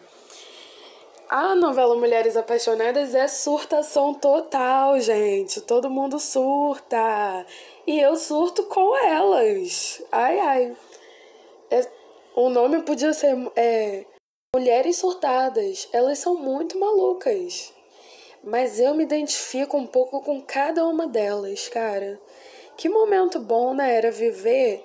A 1.29 1.55
novela 1.55 1.95
Mulheres 1.95 2.37
Apaixonadas 2.37 3.15
é 3.15 3.27
surtação 3.27 4.13
total, 4.13 4.99
gente. 4.99 5.61
Todo 5.61 5.89
mundo 5.89 6.19
surta. 6.19 7.45
E 7.87 7.99
eu 7.99 8.15
surto 8.15 8.63
com 8.63 8.95
elas. 8.95 10.03
Ai, 10.11 10.39
ai. 10.39 10.77
É, 11.71 11.89
o 12.35 12.49
nome 12.49 12.83
podia 12.83 13.13
ser 13.13 13.35
é, 13.55 14.05
Mulheres 14.55 14.97
Surtadas. 14.97 15.89
Elas 15.91 16.19
são 16.19 16.35
muito 16.35 16.79
malucas. 16.79 17.73
Mas 18.43 18.77
eu 18.77 18.93
me 18.93 19.03
identifico 19.03 19.77
um 19.77 19.87
pouco 19.87 20.19
com 20.21 20.41
cada 20.41 20.85
uma 20.85 21.07
delas, 21.07 21.69
cara. 21.69 22.19
Que 22.75 22.89
momento 22.89 23.39
bom, 23.39 23.73
né? 23.73 23.95
Era 23.95 24.11
viver 24.11 24.83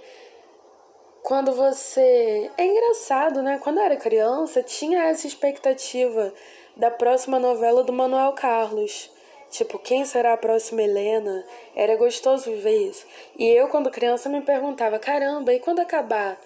quando 1.25 1.53
você. 1.53 2.51
É 2.57 2.65
engraçado, 2.65 3.43
né? 3.43 3.59
Quando 3.61 3.79
eu 3.79 3.85
era 3.85 3.97
criança, 3.97 4.63
tinha 4.63 5.05
essa 5.05 5.27
expectativa 5.27 6.33
da 6.77 6.89
próxima 6.89 7.41
novela 7.41 7.83
do 7.83 7.93
Manuel 7.93 8.33
Carlos. 8.33 9.11
Tipo, 9.51 9.79
quem 9.79 10.05
será 10.05 10.35
a 10.35 10.37
próxima 10.37 10.83
Helena? 10.83 11.45
Era 11.75 11.97
gostoso 11.97 12.45
viver 12.45 12.91
isso. 12.91 13.07
E 13.37 13.49
eu, 13.49 13.67
quando 13.67 13.91
criança, 13.91 14.29
me 14.29 14.41
perguntava: 14.41 15.01
caramba, 15.01 15.53
e 15.53 15.59
quando 15.59 15.81
acabar? 15.81 16.39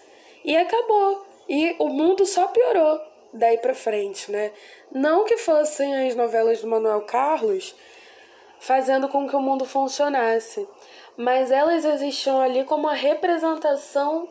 E 0.43 0.57
acabou. 0.57 1.27
E 1.47 1.77
o 1.79 1.89
mundo 1.89 2.25
só 2.25 2.47
piorou 2.47 3.12
daí 3.33 3.59
para 3.59 3.75
frente, 3.75 4.31
né? 4.31 4.53
Não 4.91 5.25
que 5.25 5.37
fossem 5.37 6.09
as 6.09 6.15
novelas 6.15 6.61
do 6.61 6.67
Manuel 6.69 7.03
Carlos 7.03 7.75
fazendo 8.61 9.09
com 9.09 9.29
que 9.29 9.35
o 9.35 9.41
mundo 9.41 9.65
funcionasse, 9.65 10.69
mas 11.17 11.51
elas 11.51 11.85
existiam 11.85 12.41
ali 12.41 12.65
como 12.65 12.89
a 12.89 12.95
representação 12.95 14.29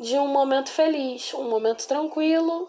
de 0.00 0.18
um 0.18 0.28
momento 0.28 0.70
feliz, 0.70 1.34
um 1.34 1.48
momento 1.48 1.86
tranquilo, 1.86 2.68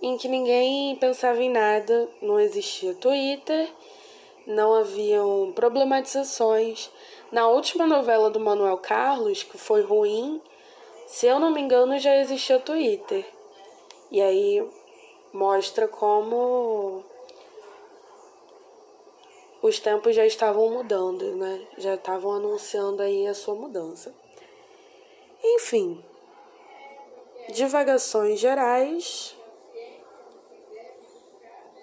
em 0.00 0.16
que 0.16 0.28
ninguém 0.28 0.96
pensava 0.96 1.42
em 1.42 1.50
nada, 1.50 2.08
não 2.22 2.38
existia 2.38 2.94
Twitter, 2.94 3.68
não 4.46 4.74
haviam 4.74 5.52
problematizações. 5.54 6.90
Na 7.30 7.48
última 7.48 7.86
novela 7.86 8.30
do 8.30 8.40
Manuel 8.40 8.78
Carlos, 8.78 9.42
que 9.42 9.58
foi 9.58 9.82
ruim, 9.82 10.40
se 11.06 11.26
eu 11.26 11.38
não 11.38 11.50
me 11.50 11.60
engano, 11.60 11.98
já 11.98 12.16
existia 12.16 12.58
Twitter. 12.58 13.26
E 14.10 14.20
aí 14.20 14.66
mostra 15.32 15.86
como 15.86 17.04
os 19.60 19.78
tempos 19.80 20.14
já 20.14 20.24
estavam 20.24 20.70
mudando, 20.70 21.36
né? 21.36 21.66
Já 21.76 21.94
estavam 21.94 22.32
anunciando 22.32 23.02
aí 23.02 23.26
a 23.26 23.34
sua 23.34 23.54
mudança. 23.54 24.14
Enfim, 25.42 26.04
divagações 27.52 28.38
gerais. 28.38 29.36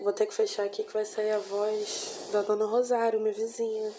Vou 0.01 0.13
ter 0.13 0.25
que 0.25 0.33
fechar 0.33 0.63
aqui 0.63 0.83
que 0.83 0.93
vai 0.93 1.05
sair 1.05 1.31
a 1.31 1.39
voz 1.39 2.29
da 2.31 2.41
Dona 2.41 2.65
Rosário, 2.65 3.19
minha 3.19 3.33
vizinha. 3.33 3.91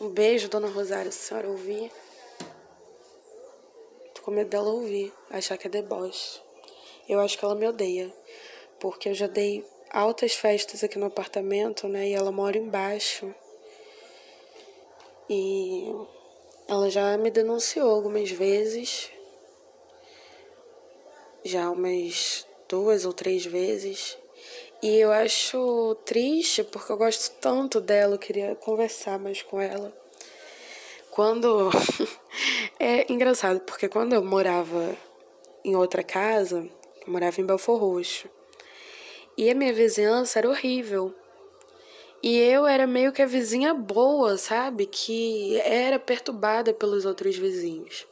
Um 0.00 0.08
beijo, 0.08 0.48
Dona 0.48 0.68
Rosário, 0.68 1.12
se 1.12 1.18
a 1.18 1.28
senhora 1.28 1.48
ouvir. 1.48 1.92
Tô 4.14 4.22
com 4.22 4.30
medo 4.30 4.50
dela 4.50 4.70
ouvir, 4.70 5.12
achar 5.30 5.58
que 5.58 5.66
é 5.66 5.70
deboche. 5.70 6.40
Eu 7.08 7.20
acho 7.20 7.38
que 7.38 7.44
ela 7.44 7.54
me 7.54 7.66
odeia, 7.66 8.12
porque 8.78 9.08
eu 9.08 9.14
já 9.14 9.26
dei 9.26 9.64
altas 9.90 10.32
festas 10.34 10.82
aqui 10.82 10.98
no 10.98 11.06
apartamento, 11.06 11.86
né? 11.88 12.08
E 12.08 12.14
ela 12.14 12.32
mora 12.32 12.56
embaixo. 12.56 13.34
E 15.28 15.92
ela 16.68 16.90
já 16.90 17.16
me 17.18 17.30
denunciou 17.30 17.90
algumas 17.90 18.30
vezes, 18.30 19.10
já 21.44 21.70
umas 21.70 22.46
duas 22.68 23.04
ou 23.04 23.12
três 23.12 23.44
vezes. 23.44 24.16
E 24.82 24.98
eu 24.98 25.12
acho 25.12 25.96
triste 26.04 26.64
porque 26.64 26.90
eu 26.90 26.96
gosto 26.96 27.34
tanto 27.40 27.80
dela, 27.80 28.14
eu 28.14 28.18
queria 28.18 28.54
conversar 28.56 29.18
mais 29.18 29.42
com 29.42 29.60
ela. 29.60 29.92
Quando. 31.10 31.70
é 32.80 33.10
engraçado, 33.12 33.60
porque 33.60 33.88
quando 33.88 34.14
eu 34.14 34.24
morava 34.24 34.96
em 35.64 35.76
outra 35.76 36.02
casa, 36.02 36.68
eu 37.06 37.12
morava 37.12 37.40
em 37.40 37.46
Belfor 37.46 37.78
Roxo, 37.78 38.28
e 39.36 39.50
a 39.50 39.54
minha 39.54 39.72
vizinhança 39.72 40.38
era 40.38 40.48
horrível. 40.48 41.14
E 42.22 42.38
eu 42.38 42.66
era 42.66 42.86
meio 42.86 43.12
que 43.12 43.20
a 43.20 43.26
vizinha 43.26 43.74
boa, 43.74 44.38
sabe? 44.38 44.86
Que 44.86 45.58
era 45.60 45.98
perturbada 45.98 46.72
pelos 46.72 47.04
outros 47.04 47.36
vizinhos. 47.36 48.06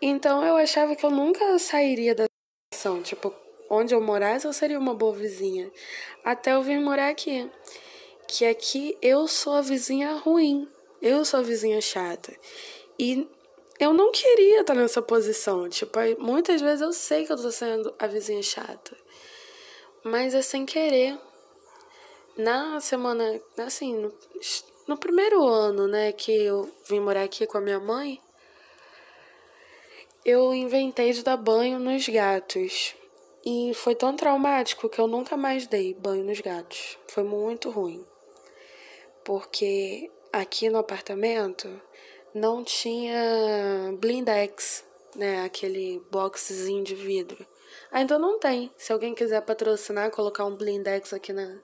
Então 0.00 0.42
eu 0.44 0.56
achava 0.56 0.96
que 0.96 1.04
eu 1.04 1.10
nunca 1.10 1.58
sairia 1.58 2.14
da 2.14 2.24
situação. 2.72 3.02
Tipo, 3.02 3.34
onde 3.68 3.94
eu 3.94 4.00
morasse, 4.00 4.46
eu 4.46 4.52
seria 4.52 4.78
uma 4.78 4.94
boa 4.94 5.12
vizinha. 5.12 5.70
Até 6.24 6.54
eu 6.54 6.62
vir 6.62 6.80
morar 6.80 7.08
aqui. 7.08 7.50
Que 8.26 8.46
aqui 8.46 8.96
eu 9.02 9.28
sou 9.28 9.54
a 9.54 9.60
vizinha 9.60 10.14
ruim. 10.14 10.66
Eu 11.02 11.24
sou 11.24 11.40
a 11.40 11.42
vizinha 11.42 11.80
chata. 11.80 12.32
E 12.98 13.28
eu 13.78 13.92
não 13.92 14.12
queria 14.12 14.60
estar 14.60 14.74
nessa 14.74 15.02
posição. 15.02 15.68
Tipo, 15.68 15.98
muitas 16.18 16.60
vezes 16.60 16.80
eu 16.80 16.92
sei 16.92 17.26
que 17.26 17.32
eu 17.32 17.36
tô 17.36 17.50
sendo 17.50 17.94
a 17.98 18.06
vizinha 18.06 18.42
chata. 18.42 18.96
Mas 20.04 20.34
é 20.34 20.42
sem 20.42 20.64
querer. 20.66 21.18
Na 22.36 22.80
semana, 22.80 23.40
assim, 23.58 23.94
no, 23.94 24.12
no 24.88 24.96
primeiro 24.96 25.46
ano, 25.46 25.86
né, 25.86 26.12
que 26.12 26.32
eu 26.32 26.70
vim 26.88 27.00
morar 27.00 27.24
aqui 27.24 27.46
com 27.46 27.58
a 27.58 27.60
minha 27.60 27.78
mãe, 27.78 28.20
eu 30.24 30.54
inventei 30.54 31.12
de 31.12 31.22
dar 31.22 31.36
banho 31.36 31.78
nos 31.78 32.08
gatos. 32.08 32.94
E 33.44 33.72
foi 33.74 33.94
tão 33.94 34.14
traumático 34.14 34.88
que 34.88 35.00
eu 35.00 35.08
nunca 35.08 35.36
mais 35.36 35.66
dei 35.66 35.94
banho 35.94 36.24
nos 36.24 36.40
gatos. 36.40 36.96
Foi 37.08 37.24
muito 37.24 37.70
ruim. 37.70 38.06
Porque 39.24 40.10
aqui 40.32 40.70
no 40.70 40.78
apartamento 40.78 41.68
não 42.34 42.64
tinha 42.64 43.94
blindex, 43.98 44.84
né? 45.14 45.44
Aquele 45.44 46.02
boxezinho 46.10 46.82
de 46.82 46.94
vidro. 46.94 47.46
Ainda 47.90 48.18
não 48.18 48.38
tem. 48.38 48.70
Se 48.76 48.92
alguém 48.92 49.14
quiser 49.14 49.42
patrocinar, 49.42 50.10
colocar 50.10 50.44
um 50.44 50.56
blindex 50.56 51.12
aqui 51.12 51.32
na, 51.32 51.58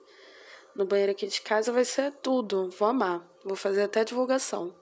no 0.75 0.85
banheiro 0.85 1.11
aqui 1.11 1.27
de 1.27 1.41
casa, 1.41 1.71
vai 1.71 1.85
ser 1.85 2.11
tudo. 2.21 2.69
Vou 2.69 2.87
amar. 2.87 3.27
Vou 3.43 3.55
fazer 3.55 3.83
até 3.83 4.03
divulgação. 4.03 4.73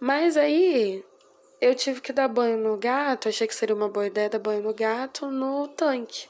Mas 0.00 0.36
aí 0.36 1.04
eu 1.60 1.74
tive 1.74 2.00
que 2.00 2.12
dar 2.12 2.28
banho 2.28 2.56
no 2.56 2.76
gato, 2.76 3.28
achei 3.28 3.46
que 3.46 3.54
seria 3.54 3.74
uma 3.74 3.88
boa 3.88 4.06
ideia 4.06 4.30
dar 4.30 4.38
banho 4.38 4.62
no 4.62 4.72
gato 4.72 5.26
no 5.26 5.66
tanque. 5.68 6.28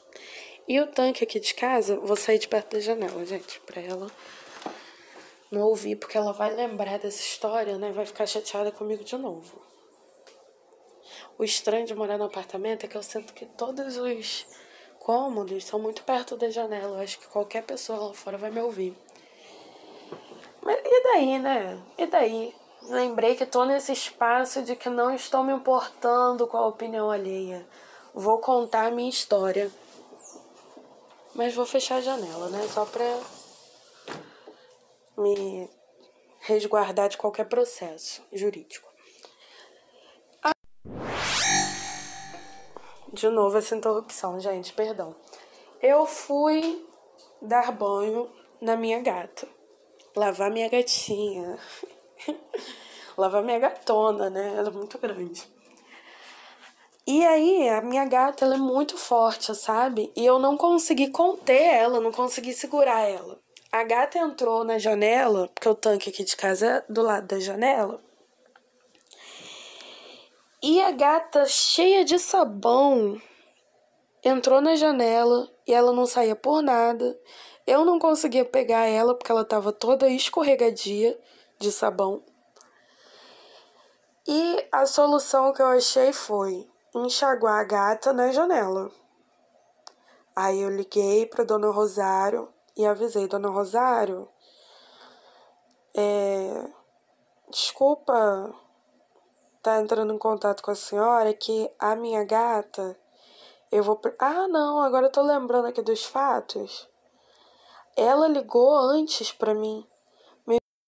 E 0.67 0.79
o 0.79 0.87
tanque 0.87 1.23
aqui 1.23 1.39
de 1.39 1.53
casa, 1.53 1.99
vou 1.99 2.15
sair 2.15 2.39
de 2.39 2.47
perto 2.47 2.73
da 2.73 2.79
janela, 2.79 3.25
gente, 3.25 3.59
pra 3.61 3.81
ela 3.81 4.07
não 5.51 5.61
ouvir, 5.61 5.95
porque 5.95 6.17
ela 6.17 6.31
vai 6.31 6.53
lembrar 6.53 6.99
dessa 6.99 7.21
história, 7.21 7.77
né? 7.77 7.91
Vai 7.91 8.05
ficar 8.05 8.25
chateada 8.25 8.71
comigo 8.71 9.03
de 9.03 9.17
novo. 9.17 9.61
O 11.37 11.43
estranho 11.43 11.85
de 11.85 11.95
morar 11.95 12.17
no 12.17 12.25
apartamento 12.25 12.83
é 12.83 12.87
que 12.87 12.97
eu 12.97 13.03
sinto 13.03 13.33
que 13.33 13.45
todos 13.45 13.97
os 13.97 14.45
cômodos 14.99 15.63
são 15.65 15.79
muito 15.79 16.03
perto 16.03 16.35
da 16.35 16.49
janela. 16.49 16.97
Eu 16.97 17.01
acho 17.01 17.19
que 17.19 17.27
qualquer 17.27 17.63
pessoa 17.63 18.07
lá 18.07 18.13
fora 18.13 18.37
vai 18.37 18.51
me 18.51 18.61
ouvir. 18.61 18.95
Mas 20.61 20.79
e 20.83 21.03
daí, 21.03 21.39
né? 21.39 21.81
E 21.97 22.05
daí? 22.05 22.55
Lembrei 22.83 23.35
que 23.35 23.43
estou 23.43 23.65
nesse 23.65 23.91
espaço 23.91 24.61
de 24.61 24.75
que 24.75 24.89
não 24.89 25.13
estou 25.13 25.43
me 25.43 25.53
importando 25.53 26.45
com 26.47 26.57
a 26.57 26.67
opinião 26.67 27.09
alheia. 27.09 27.65
Vou 28.13 28.39
contar 28.39 28.87
a 28.87 28.91
minha 28.91 29.09
história. 29.09 29.71
Mas 31.33 31.53
vou 31.53 31.65
fechar 31.65 31.95
a 31.95 32.01
janela, 32.01 32.49
né? 32.49 32.67
Só 32.73 32.85
pra 32.85 33.05
me 35.19 35.69
resguardar 36.39 37.09
de 37.09 37.17
qualquer 37.17 37.45
processo 37.45 38.23
jurídico. 38.31 38.87
Ah. 40.43 40.51
De 43.11 43.29
novo 43.29 43.57
essa 43.57 43.75
interrupção, 43.75 44.39
gente, 44.39 44.73
perdão. 44.73 45.15
Eu 45.81 46.05
fui 46.05 46.85
dar 47.41 47.71
banho 47.71 48.29
na 48.61 48.75
minha 48.75 48.99
gata, 49.01 49.47
lavar 50.15 50.51
minha 50.51 50.69
gatinha. 50.69 51.57
Lavar 53.17 53.43
minha 53.43 53.59
gatona, 53.59 54.29
né? 54.29 54.53
Ela 54.55 54.69
é 54.69 54.71
muito 54.71 54.97
grande. 54.97 55.45
E 57.05 57.25
aí, 57.25 57.67
a 57.67 57.81
minha 57.81 58.05
gata, 58.05 58.45
ela 58.45 58.55
é 58.55 58.57
muito 58.57 58.97
forte, 58.97 59.53
sabe? 59.53 60.09
E 60.15 60.25
eu 60.25 60.39
não 60.39 60.55
consegui 60.55 61.09
conter 61.09 61.61
ela, 61.61 61.99
não 61.99 62.13
consegui 62.13 62.53
segurar 62.53 63.01
ela. 63.01 63.37
A 63.71 63.83
gata 63.83 64.17
entrou 64.17 64.63
na 64.63 64.79
janela, 64.79 65.47
porque 65.49 65.69
o 65.69 65.75
tanque 65.75 66.09
aqui 66.09 66.23
de 66.23 66.35
casa 66.35 66.67
é 66.67 66.91
do 66.91 67.03
lado 67.03 67.27
da 67.27 67.39
janela. 67.39 68.01
E 70.59 70.81
a 70.81 70.89
gata, 70.89 71.45
cheia 71.45 72.03
de 72.03 72.17
sabão, 72.17 73.21
entrou 74.23 74.59
na 74.59 74.75
janela 74.75 75.47
e 75.67 75.73
ela 75.73 75.93
não 75.93 76.07
saía 76.07 76.35
por 76.35 76.63
nada. 76.63 77.15
Eu 77.67 77.85
não 77.85 77.99
conseguia 77.99 78.43
pegar 78.43 78.87
ela 78.87 79.13
porque 79.13 79.31
ela 79.31 79.43
estava 79.43 79.71
toda 79.71 80.09
escorregadia 80.09 81.15
de 81.59 81.71
sabão. 81.71 82.23
E 84.27 84.67
a 84.71 84.87
solução 84.87 85.53
que 85.53 85.61
eu 85.61 85.67
achei 85.67 86.11
foi 86.11 86.67
enxaguar 86.95 87.59
a 87.59 87.63
gata 87.63 88.13
na 88.13 88.31
janela. 88.31 88.89
Aí 90.35 90.59
eu 90.59 90.69
liguei 90.71 91.27
para 91.27 91.43
Dona 91.43 91.69
Rosário 91.69 92.51
e 92.79 92.85
avisei 92.85 93.27
Dona 93.27 93.49
Rosário, 93.49 94.27
é, 95.95 96.71
desculpa 97.49 98.53
tá 99.61 99.79
entrando 99.81 100.13
em 100.13 100.17
contato 100.17 100.63
com 100.63 100.71
a 100.71 100.75
senhora 100.75 101.33
que 101.33 101.69
a 101.77 101.95
minha 101.95 102.23
gata 102.23 102.97
eu 103.69 103.83
vou 103.83 103.99
ah 104.17 104.47
não 104.47 104.79
agora 104.79 105.07
eu 105.07 105.11
tô 105.11 105.21
lembrando 105.21 105.67
aqui 105.67 105.81
dos 105.81 106.05
fatos 106.05 106.87
ela 107.97 108.27
ligou 108.27 108.73
antes 108.73 109.33
para 109.33 109.53
mim 109.53 109.85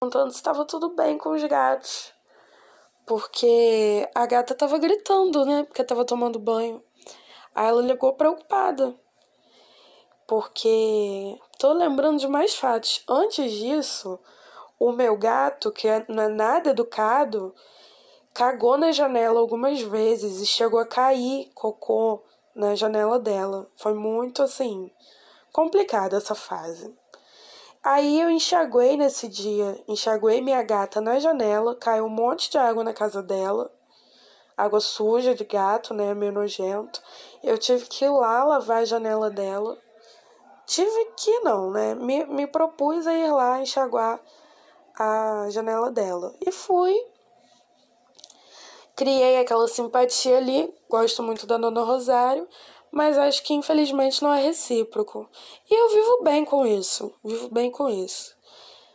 perguntando 0.01 0.31
se 0.31 0.37
estava 0.37 0.65
tudo 0.65 0.89
bem 0.89 1.15
com 1.15 1.29
os 1.29 1.43
gatos. 1.43 2.11
Porque 3.05 4.09
a 4.15 4.25
gata 4.25 4.53
estava 4.53 4.79
gritando, 4.79 5.45
né? 5.45 5.63
Porque 5.63 5.83
estava 5.83 6.03
tomando 6.03 6.39
banho. 6.39 6.83
Aí 7.53 7.67
ela 7.67 7.83
ligou 7.83 8.13
preocupada. 8.13 8.95
Porque 10.27 11.39
tô 11.61 11.73
lembrando 11.73 12.17
de 12.17 12.27
mais 12.27 12.55
fatos. 12.55 13.03
Antes 13.07 13.51
disso, 13.51 14.19
o 14.79 14.91
meu 14.91 15.15
gato, 15.15 15.71
que 15.71 15.87
é, 15.87 16.03
não 16.09 16.23
é 16.23 16.27
nada 16.27 16.71
educado, 16.71 17.53
cagou 18.33 18.79
na 18.79 18.91
janela 18.91 19.39
algumas 19.39 19.79
vezes 19.79 20.41
e 20.41 20.45
chegou 20.47 20.79
a 20.79 20.87
cair 20.87 21.51
cocô 21.53 22.23
na 22.55 22.73
janela 22.73 23.19
dela. 23.19 23.69
Foi 23.75 23.93
muito 23.93 24.41
assim 24.41 24.89
complicada 25.53 26.17
essa 26.17 26.33
fase. 26.33 26.91
Aí 27.83 28.19
eu 28.19 28.31
enxaguei 28.31 28.97
nesse 28.97 29.27
dia, 29.27 29.79
enxaguei 29.87 30.41
minha 30.41 30.63
gata 30.63 30.99
na 30.99 31.19
janela, 31.19 31.75
caiu 31.75 32.05
um 32.05 32.09
monte 32.09 32.49
de 32.49 32.57
água 32.57 32.83
na 32.83 32.93
casa 32.93 33.21
dela, 33.21 33.71
água 34.57 34.79
suja 34.79 35.35
de 35.35 35.43
gato, 35.43 35.93
né, 35.93 36.11
meio 36.15 36.31
nojento. 36.31 36.99
Eu 37.43 37.55
tive 37.55 37.85
que 37.85 38.05
ir 38.05 38.09
lá 38.09 38.43
lavar 38.43 38.81
a 38.81 38.85
janela 38.85 39.29
dela. 39.29 39.77
Tive 40.71 41.05
que 41.17 41.39
não, 41.41 41.69
né? 41.69 41.95
Me, 41.95 42.23
me 42.27 42.47
propus 42.47 43.05
a 43.05 43.13
ir 43.13 43.29
lá 43.29 43.59
enxaguar 43.59 44.21
a 44.97 45.49
janela 45.49 45.91
dela. 45.91 46.33
E 46.39 46.49
fui. 46.49 46.97
Criei 48.95 49.37
aquela 49.37 49.67
simpatia 49.67 50.37
ali, 50.37 50.73
gosto 50.89 51.21
muito 51.21 51.45
da 51.45 51.57
Dona 51.57 51.83
Rosário, 51.83 52.47
mas 52.89 53.17
acho 53.17 53.43
que 53.43 53.53
infelizmente 53.53 54.23
não 54.23 54.33
é 54.33 54.41
recíproco. 54.41 55.29
E 55.69 55.75
eu 55.75 55.89
vivo 55.89 56.23
bem 56.23 56.45
com 56.45 56.65
isso, 56.65 57.13
vivo 57.21 57.49
bem 57.49 57.69
com 57.69 57.89
isso. 57.89 58.33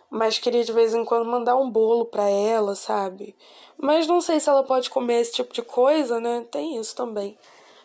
Mas 0.09 0.39
queria 0.39 0.65
de 0.65 0.73
vez 0.73 0.95
em 0.95 1.05
quando 1.05 1.27
mandar 1.29 1.57
um 1.57 1.71
bolo 1.71 2.07
para 2.07 2.27
ela, 2.27 2.75
sabe? 2.75 3.37
Mas 3.77 4.07
não 4.07 4.23
sei 4.23 4.41
se 4.41 4.49
ela 4.49 4.65
pode 4.65 4.89
comer 4.89 5.21
esse 5.21 5.33
tipo 5.33 5.53
de 5.53 5.61
coisa, 5.61 6.19
né? 6.21 6.47
Tem 6.51 6.79
isso 6.79 6.97
também. 6.97 7.37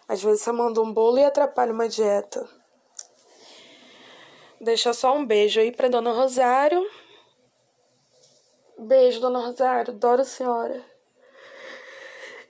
Às 0.07 0.23
vezes 0.23 0.43
você 0.43 0.53
manda 0.53 0.81
um 0.81 0.93
bolo 0.93 1.17
e 1.17 1.25
atrapalha 1.25 1.73
uma 1.73 1.89
dieta. 1.89 2.60
Deixa 4.61 4.93
só 4.93 5.15
um 5.15 5.25
beijo 5.25 5.59
aí 5.59 5.71
pra 5.71 5.87
Dona 5.87 6.11
Rosário. 6.11 6.87
Beijo, 8.77 9.19
Dona 9.19 9.39
Rosário. 9.39 9.91
Adoro 9.91 10.21
a 10.21 10.25
senhora. 10.25 10.85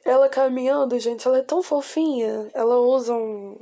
Ela 0.03 0.27
caminhando, 0.27 0.99
gente, 0.99 1.25
ela 1.25 1.37
é 1.37 1.41
tão 1.41 1.63
fofinha. 1.63 2.51
Ela 2.53 2.81
usa 2.81 3.13
um. 3.13 3.57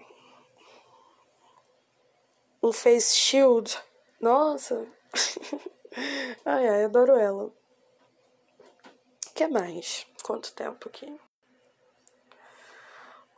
Um 2.64 2.72
face 2.72 3.16
shield. 3.16 3.80
Nossa. 4.20 4.84
ai, 6.44 6.68
ai, 6.70 6.86
adoro 6.86 7.16
ela. 7.18 7.52
que 9.36 9.48
mais? 9.48 10.08
Quanto 10.24 10.52
tempo 10.54 10.90
aqui? 10.90 11.16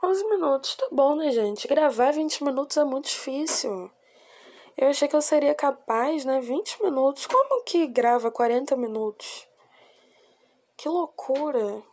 11 0.01 0.25
minutos, 0.29 0.75
tá 0.75 0.87
bom, 0.89 1.15
né, 1.15 1.31
gente? 1.31 1.67
Gravar 1.67 2.11
20 2.11 2.45
minutos 2.45 2.77
é 2.77 2.85
muito 2.85 3.09
difícil. 3.09 3.91
Eu 4.77 4.87
achei 4.89 5.07
que 5.07 5.15
eu 5.15 5.21
seria 5.21 5.53
capaz, 5.53 6.25
né? 6.25 6.39
20 6.39 6.81
minutos. 6.83 7.25
Como 7.27 7.63
que 7.63 7.87
grava 7.87 8.31
40 8.31 8.75
minutos? 8.75 9.47
Que 10.77 10.87
loucura. 10.87 11.83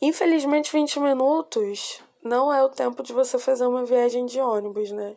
Infelizmente, 0.00 0.72
20 0.72 1.00
minutos 1.00 2.02
não 2.22 2.52
é 2.52 2.62
o 2.62 2.68
tempo 2.68 3.02
de 3.02 3.12
você 3.12 3.38
fazer 3.38 3.66
uma 3.66 3.84
viagem 3.84 4.24
de 4.26 4.40
ônibus, 4.40 4.90
né? 4.90 5.16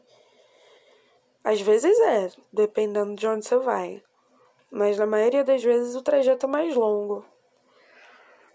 Às 1.44 1.62
vezes 1.62 1.98
é, 2.00 2.32
dependendo 2.52 3.16
de 3.16 3.28
onde 3.28 3.46
você 3.46 3.58
vai. 3.58 4.04
Mas 4.72 4.98
na 4.98 5.06
maioria 5.06 5.44
das 5.44 5.64
vezes 5.64 5.96
o 5.96 6.02
trajeto 6.02 6.48
é 6.48 6.50
mais 6.50 6.76
longo. 6.76 7.24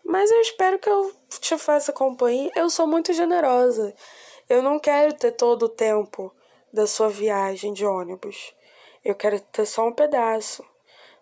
Mas 0.04 0.30
eu 0.30 0.40
espero 0.40 0.78
que 0.78 0.90
eu 0.90 1.12
te 1.40 1.56
faça 1.56 1.92
companhia. 1.92 2.50
Eu 2.56 2.68
sou 2.68 2.86
muito 2.86 3.12
generosa. 3.12 3.94
Eu 4.48 4.60
não 4.60 4.78
quero 4.78 5.12
ter 5.14 5.32
todo 5.32 5.64
o 5.64 5.68
tempo 5.68 6.34
da 6.72 6.86
sua 6.86 7.08
viagem 7.08 7.72
de 7.72 7.84
ônibus. 7.84 8.54
Eu 9.04 9.14
quero 9.14 9.40
ter 9.40 9.66
só 9.66 9.86
um 9.86 9.92
pedaço. 9.92 10.64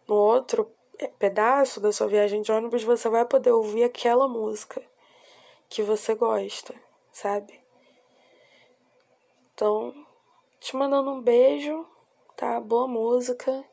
No 0.07 0.15
outro 0.15 0.71
pedaço 1.19 1.81
da 1.81 1.93
sua 1.93 2.09
viagem 2.09 2.43
de 2.43 2.51
ônibus, 2.51 2.83
você 2.83 3.09
vai 3.09 3.25
poder 3.25 3.53
ouvir 3.53 3.85
aquela 3.85 4.27
música 4.27 4.83
que 5.69 5.83
você 5.83 6.15
gosta, 6.15 6.75
sabe? 7.13 7.61
Então, 9.55 9.95
te 10.61 10.75
mandando 10.77 11.11
um 11.11 11.21
beijo, 11.21 11.87
tá? 12.37 12.61
Boa 12.61 12.89
música. 12.89 13.65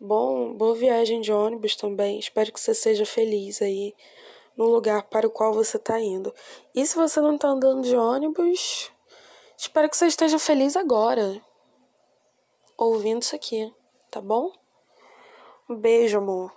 Bom, 0.00 0.52
boa 0.52 0.74
viagem 0.74 1.20
de 1.20 1.32
ônibus 1.32 1.76
também. 1.76 2.18
Espero 2.18 2.52
que 2.52 2.60
você 2.60 2.74
seja 2.74 3.06
feliz 3.06 3.62
aí 3.62 3.94
no 4.56 4.66
lugar 4.66 5.04
para 5.04 5.26
o 5.26 5.30
qual 5.30 5.52
você 5.52 5.76
está 5.76 6.00
indo. 6.00 6.34
E 6.74 6.84
se 6.84 6.96
você 6.96 7.20
não 7.20 7.36
está 7.36 7.48
andando 7.48 7.82
de 7.82 7.96
ônibus, 7.96 8.90
espero 9.62 9.88
que 9.88 9.96
você 9.96 10.06
esteja 10.06 10.40
feliz 10.40 10.76
agora, 10.76 11.40
ouvindo 12.76 13.22
isso 13.22 13.36
aqui, 13.36 13.72
tá 14.10 14.20
bom? 14.20 14.52
Um 15.70 15.76
beijo, 15.76 16.18
amor. 16.18 16.52